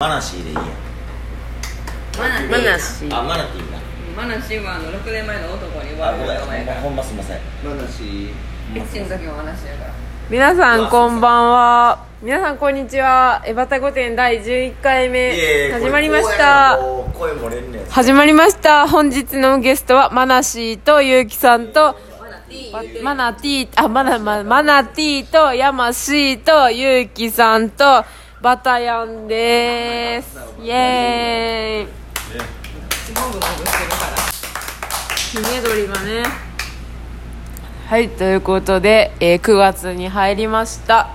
[0.00, 0.64] マナシーでいいやん。
[0.64, 3.78] マナマナシあマナティーな
[4.16, 7.38] マナシーはあの6年前の男にあ奪われごめんほんますいません。
[7.62, 8.28] マナシー。
[8.78, 9.90] エッチの時も話やから。
[10.30, 12.06] 皆さんこんばんは。
[12.22, 13.42] 皆さんこんにちは。
[13.44, 15.70] エバタ御殿第11回目。
[15.70, 16.78] 始まりました。
[17.12, 18.88] 声漏れんねん始まりました。
[18.88, 21.94] 本日のゲストはマナシーとゆうきさんと
[23.02, 23.72] マナティー。
[23.76, 28.06] あマナママナティーとヤマシーとゆうきさんと
[28.42, 30.38] バタヤンです。
[30.62, 31.86] イエーイ。
[33.14, 34.16] モグモグしてるから。
[35.14, 36.22] ひげ鳥がね
[37.86, 41.10] はいということで、えー9月に入りました。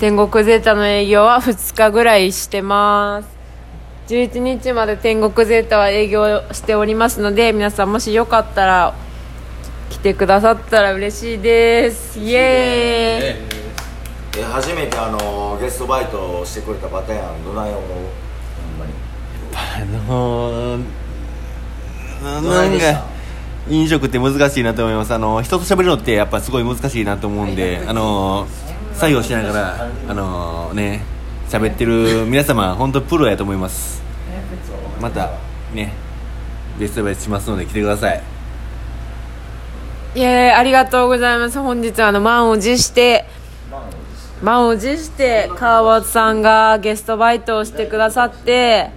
[0.00, 3.28] 天国ゼータの営業は2日ぐらいしてます。
[4.08, 8.94] 11日まで天国ゼータは営業しておりますので皆さんもしよかったら
[9.90, 12.18] 来てくださったら嬉しいです。
[12.18, 13.46] イエーイ。
[13.46, 13.49] え
[14.50, 17.82] 初めてあのゲストバイトをしてくれたバタヤンどない思う？
[17.82, 18.92] ほんまに。
[19.52, 20.84] あのー、
[22.22, 23.04] なんか
[23.68, 28.46] 飲食って難しいなと思いますあの人と喋るのってやっぱすごい難しいなと思うんであの
[28.94, 31.02] 作業しながらあのね
[31.48, 34.02] 喋ってる皆様本当プロやと思います
[35.00, 35.30] また？
[35.74, 35.92] ね
[36.78, 38.22] ベストバイトしますので来てください
[40.16, 43.26] イエーイありがとうございます本日はあの満を持して
[44.42, 48.90] 満を持して川端さんがゲストバイトをしてくださって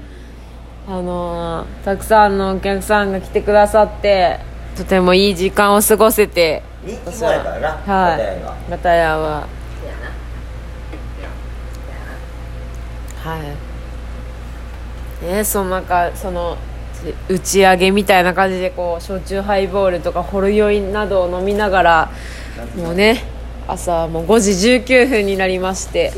[0.88, 4.40] あのーたくさんのお客さんが来てくださって
[4.78, 8.72] とてもいい時間を過ごせて人気者やからなバはい。
[8.72, 9.48] バタは
[13.24, 13.38] は
[15.22, 15.26] い。
[15.26, 16.58] ねそのなんかその
[17.30, 22.12] 打ち上げみたいな感じでこう焼酎ハイボールとかほろ酔いなどを飲みながら
[22.78, 23.24] もうね
[23.68, 26.08] 朝もう5時19分になりまして。
[26.10, 26.14] はい。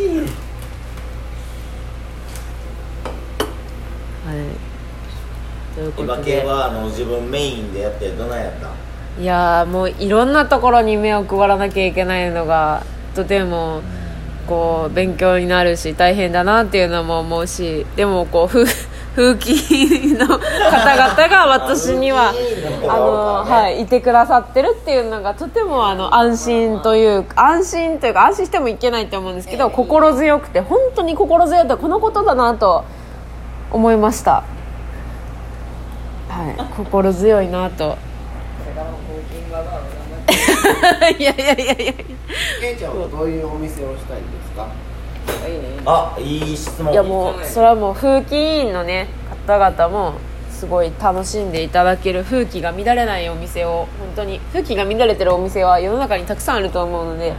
[5.76, 6.44] という系で。
[6.46, 8.68] はあの自分メインでやってどないやった？
[8.68, 12.84] んいやーもういろんなところに目を配らなきゃいけないのが
[13.16, 13.82] とても
[14.48, 18.66] こう勉強になるし大変だなっていうのも思うしでもこう風
[19.16, 22.34] 風紀の方々が私には
[22.84, 32.84] あの、はい、いてくださってるっていうのがとてもあの安心というか安心というか安心してもいけないと思うんですけど心強くて本当に心強いとはこのことだなと
[33.72, 34.44] 思いました。
[36.30, 37.98] はい、心強いなと。
[41.18, 41.74] いやいやいやいや。
[41.74, 41.96] い
[42.60, 44.68] ケンちゃんはどういうお店をしたいんですか？
[45.86, 46.94] あいい質問。
[46.94, 49.08] やもうそれはもう風紀委員のね
[49.48, 50.14] 方々も
[50.50, 57.34] すごい楽しんでいただける風紀が乱れないお店を本当に風紀が乱れてるお店は世の中にたくさんあると思うので、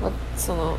[0.00, 0.78] まその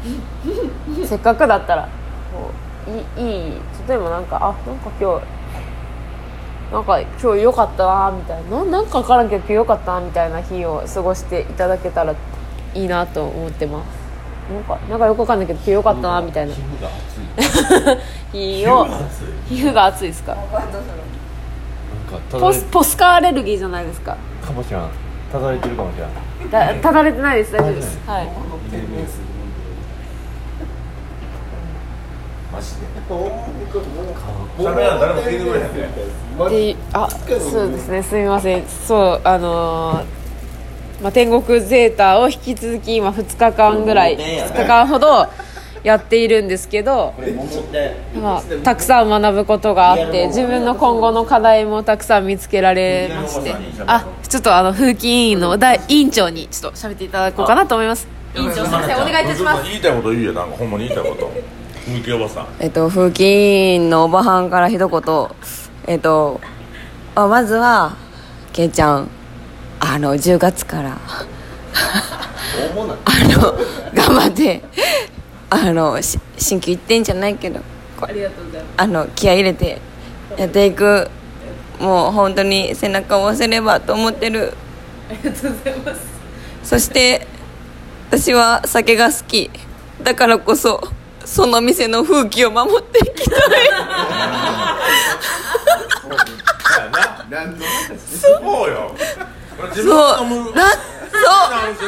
[1.06, 1.90] せっかくだったら
[2.32, 2.52] こ
[2.88, 3.52] ういいいい
[3.88, 5.26] 例えばなんかあなんか今日
[6.72, 12.16] なんか今日良かったなみたいなななんか分からんけど今日良かったなみたいな日を過ごしていただけたら
[12.76, 13.99] いいなと思ってます
[14.54, 16.54] なんかなんかよくわかんないけど今日良かったなみたいな。
[18.32, 18.86] 日を
[19.48, 20.08] 皮膚が熱い。
[20.10, 20.36] ですか？
[20.36, 20.52] なんか
[22.32, 24.18] たポスポスカアレルギーじゃないですか？
[24.46, 24.82] かもしれん。
[25.32, 26.06] ただれてるかもしれ
[26.48, 26.50] ん。
[26.50, 27.54] だただれてないです。
[27.54, 28.00] 大丈夫です。
[28.08, 28.28] はい。
[36.38, 38.02] マジであそうですね。
[38.04, 38.66] すみません。
[38.68, 40.19] そうあのー
[41.02, 45.28] まあ、天国ゼータを引き続き今2日間ぐらい2日間ほど
[45.82, 47.14] やっているんですけど、
[48.22, 53.56] まあ、たくさん学ぶことがあって自分の今後の課題もたくさん見つけられまして
[53.88, 58.08] あちょっとあの風紀委員の大委員長にちょっと喋っていただこうかなと思います。
[58.36, 59.64] 委員長すみませんお願いいたします。
[59.64, 61.32] 言いたいこと言うよなんかほんまに言いたいこと。
[61.88, 65.28] 向きおばさんえっと風紀委員のおばはんから一言
[65.88, 66.40] えっと
[67.16, 67.96] あまずは
[68.54, 69.10] けいちゃん
[69.80, 70.98] あの10月から。
[70.98, 71.24] あ
[73.30, 73.58] の
[73.94, 74.62] 頑張って。
[75.50, 77.60] あのし新規一点じゃないけど。
[78.00, 78.74] こありがとうございます。
[78.78, 79.82] あの気合い入れて
[80.38, 81.10] やっていく。
[81.80, 84.54] もう本当に背中を押せればと思ってる。
[85.10, 86.02] ありがとうございます。
[86.64, 87.26] そして
[88.10, 89.50] 私は酒が好き。
[90.04, 90.82] だからこそ
[91.26, 93.40] その店の風紀を守っていきたい。
[98.22, 98.96] そうよ
[99.76, 100.56] そう。
[100.56, 100.72] だ
[101.12, 101.80] そう。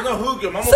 [0.63, 0.75] そう。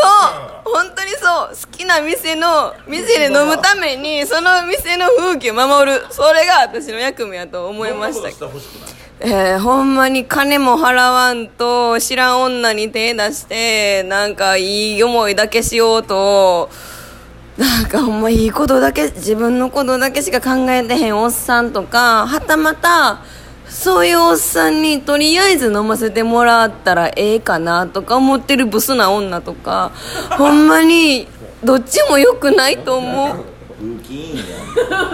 [0.65, 1.49] 本当にそう。
[1.49, 6.05] 好きな店の店で飲むためにその店の風紀を守る。
[6.09, 16.69] それが私の役目やと思いましたしてほしくないえー、ほんまに金も払わんと知らん女に手出してなんかいい思いだけしようと。
[17.57, 23.21] なんかほんまいいことだけ自分のことだけしか考えてへんおっさんとかはたまた
[23.75, 29.91] そういうおっさんにとりあえず飲ませてもらったらええかなとか思ってるブスな女とか
[30.37, 31.27] ほんまに
[31.61, 33.45] どっちも良くないと思う。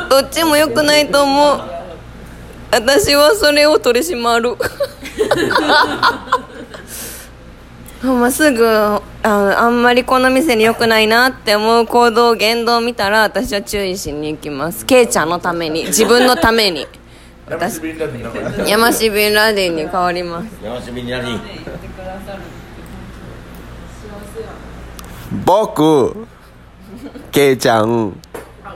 [0.10, 1.62] どっちも良くないと思う。
[2.72, 4.56] 私はそれを取り締まる。
[8.04, 14.86] ほんますぐああんまりこの店に良くないなって思う行動言動を見たら私は注意しに行きます。
[14.86, 15.86] ケイちゃんのために。
[15.86, 16.88] 自分のために。
[17.52, 17.82] 私。
[18.66, 20.48] 山シビンラディンに変わります。
[20.64, 21.28] 山下みになり
[25.46, 26.28] 僕
[27.32, 28.14] ケイちゃん。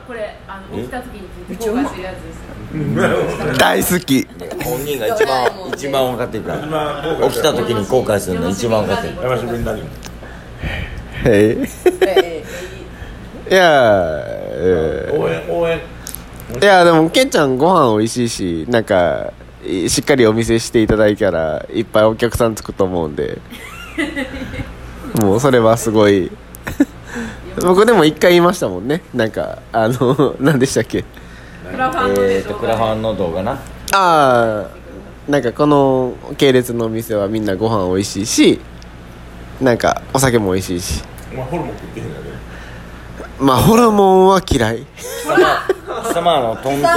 [0.05, 4.27] これあの起きた時に聞いて後悔するやつです大好き。
[4.63, 7.19] 本人が一番一番分かってるから。
[7.29, 9.15] 起きた時に後悔するの一番分かってる。
[9.23, 9.45] 山下
[11.29, 11.55] へい。
[13.49, 14.21] いや
[14.57, 15.79] え応援応援。
[15.79, 15.94] ー
[16.61, 19.33] いやでもケイちゃんご飯美味しいしなんか
[19.65, 23.39] いしっかりお店していただいたらいっぱいお客さんつくと思うんで。
[25.21, 26.29] もうそれはすごい。
[27.61, 29.01] 僕でも一回言いましたもんね。
[29.13, 31.03] なんかあの何でしたっけ？
[31.71, 33.53] クラファンのえーとクラファンの動画な。
[33.53, 33.57] あ
[33.93, 34.65] あ
[35.31, 38.59] なんかこの系列のお店はみんなご飯美味しいし
[39.61, 41.03] なんかお酒も美味しいし。
[41.33, 42.15] お前ホルモン食ってへんやで
[43.39, 44.85] まあホルモンは嫌い。
[44.85, 45.64] 貴
[46.15, 46.81] 様貴様あのトン。
[46.81, 46.87] ト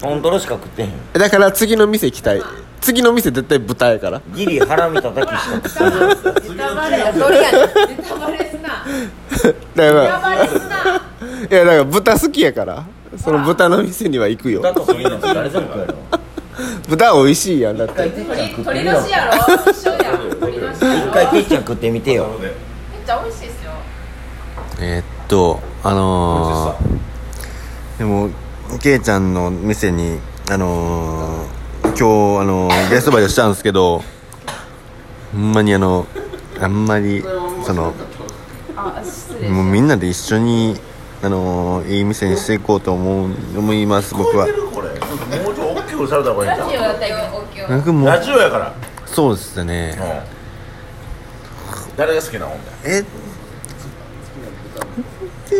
[0.00, 0.92] トントロしか食ってへん。
[1.12, 2.42] だから次の店行きたい。
[2.80, 4.22] 次の店絶対豚やから。
[4.34, 5.98] ギリハラミ叩きしか食ってない。
[6.50, 8.84] ネタバレどれやねんネタバレすな
[9.74, 11.02] だからネタバレすな。
[11.50, 12.84] いやだから豚好きやから。
[13.18, 14.62] その豚の店には行くよ。
[14.62, 15.94] だとするやつ誰でも食え
[16.88, 17.94] 豚美味しいやんだって。
[18.64, 19.00] 鳥やろ？
[19.00, 20.30] 一緒やん。
[20.40, 21.10] 鳥の死やろ。
[21.10, 22.38] 一回ケイちゃん食ってみてよ。
[22.40, 22.52] めっ
[23.04, 23.72] ちゃ美味しいですよ。
[24.80, 27.09] えーっとあのー、
[28.00, 28.30] でも
[28.82, 30.18] ケイちゃんの店に
[30.50, 34.02] あのー、今日あのー、ゲストバイトしたんですけど
[35.32, 36.06] ほんまにあの
[36.58, 37.22] あんまり
[37.62, 37.92] その
[39.50, 40.76] もうみんなで一緒に
[41.22, 44.46] あのー、いい店にしていこうと思う思います僕は。
[44.46, 44.88] これ
[45.42, 48.74] もうちょい大きくされた方がいいんちゃラジオやから。
[49.04, 49.94] そうですね。
[50.00, 51.96] うん。
[51.98, 53.04] 誰が好きなほんでえ
[54.70, 55.56] 渡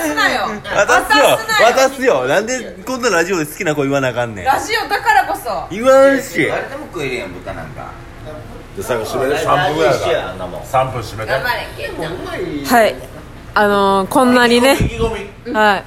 [0.00, 0.48] すなよ。
[0.64, 1.24] 渡すよ。
[1.60, 2.24] 渡すなよ。
[2.26, 4.44] なんでこんなラジオで好きな子言わなあかんねん。
[4.44, 5.66] ラジオだからこそ。
[5.70, 6.46] 言わんし。
[6.46, 7.90] 誰でも食えるやん豚なんか。
[8.76, 9.92] で最後締めて3分ぐら。
[9.92, 11.32] い一緒やだあんなもん3分締めて。
[11.32, 12.94] はい。
[13.54, 14.76] あのー、こんなにね。
[15.52, 15.84] はい。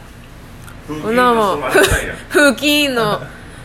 [0.87, 1.79] こんなもんふ
[2.29, 3.21] 風紀委員の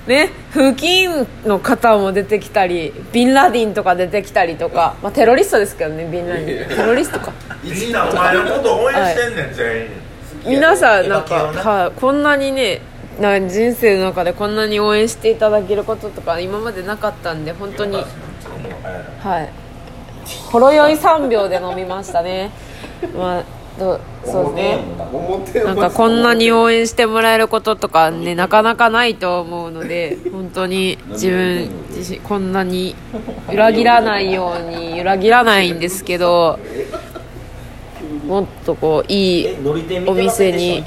[0.07, 6.77] ね風紀委員の方も出てきたりビンラディンとか出てきたりとか、まあ、テロリストですけどねビンラディン。
[6.77, 7.31] テロリストか。
[7.63, 9.91] みんなお前のこと応援してんねん全員。
[10.47, 12.81] 皆さんなんか、はい、こんなにね
[13.21, 17.99] な人生の中でこんなに応援していただけることとか今までなかったんで本当に。
[17.99, 19.51] はい。
[20.51, 22.51] ほろ酔い3秒で飲みましたね。
[23.15, 24.81] まあどうそうで
[25.53, 25.65] すね。
[25.65, 32.95] なんかこんなに応援してもらえることとかねなかなかないと思うので 本当に自分自身こんなに
[33.53, 36.59] 裏切らないように 裏切らないんですけど
[38.27, 39.57] もっとこういい
[40.07, 40.83] お店に。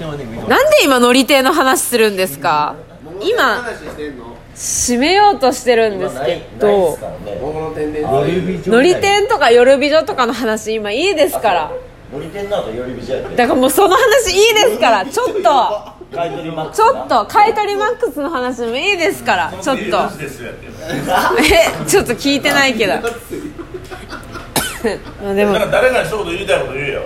[0.48, 2.76] なんで今乗り手の話するんですか？
[3.22, 3.64] 今
[4.56, 6.98] 閉めようとしてるんですけど。
[8.68, 11.72] 乗り店とか夜美女とかの話今いいですから
[12.12, 15.06] 乗り手の後よりびじゃってだからもうその話いいですから。
[15.06, 16.00] ちょっと。
[16.12, 17.26] 買い取りマックスちょっと。
[17.28, 19.54] 買い取りマックスの話もいいですから。
[19.62, 19.84] ちょっと。
[19.84, 19.88] え
[21.88, 22.94] ちょっと聞いてないけど。
[25.24, 25.54] まあでも。
[25.54, 27.04] だから誰かに一言言いたいこと言えよ。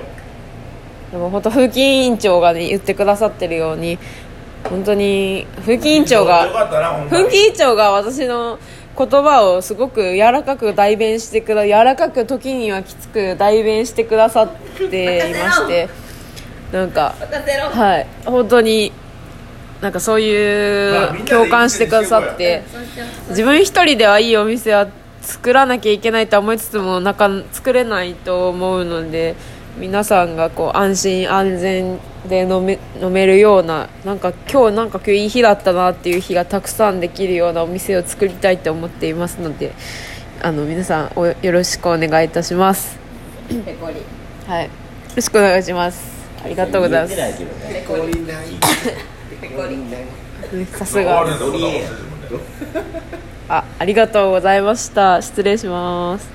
[1.11, 3.99] でも本当風紀委員長が、ね、言ってくださってるように
[4.67, 6.47] 本当に風紀委員長が
[7.09, 8.57] 風紀委員長が私の
[8.97, 14.49] 言葉をすごく柔らかく代弁してくだ柔らかく時にはきつく代弁してくださっ
[14.89, 15.89] ていまして
[16.71, 17.15] なんか
[17.69, 18.07] はい。
[18.25, 18.91] 本当に
[19.81, 22.63] なんかそういう共感してくださって
[23.29, 24.87] 自分一人ではいいお店は
[25.21, 29.35] 作らなきゃいけないと思いつつもなか作れないと思うので
[29.77, 39.73] 皆さんがこう安心安全で飲め飲めるようななんか今日なんか今日いい日だったなっていう日がたくさんできるようなお店を作りたいと思っていますので
[40.41, 42.97] あの皆さんおよろしくお願いいたします。
[44.47, 44.65] はい。
[44.65, 44.71] よ
[45.15, 46.13] ろしくお願いします。
[46.43, 47.15] ありがとうございます。
[47.15, 47.33] 言って
[48.31, 48.43] ない。
[49.41, 51.25] けどねさすが。
[53.49, 55.21] あありがとうございました。
[55.21, 56.29] 失礼します